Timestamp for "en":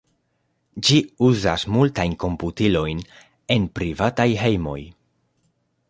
3.57-3.71